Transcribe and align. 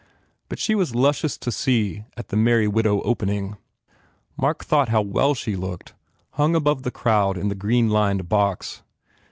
But 0.49 0.57
she 0.57 0.73
was 0.73 0.95
luscious 0.95 1.37
to 1.37 1.51
see 1.51 2.05
at 2.17 2.29
the 2.29 2.35
"Merry 2.35 2.67
Widow" 2.67 3.01
opening. 3.01 3.57
Mark 4.35 4.65
thought 4.65 4.89
how 4.89 5.03
well 5.03 5.35
she 5.35 5.55
looked, 5.55 5.93
hung 6.31 6.55
above 6.55 6.81
the 6.81 6.89
crowd 6.89 7.37
in 7.37 7.49
the 7.49 7.53
green 7.53 7.87
lined 7.87 8.27
box. 8.27 8.81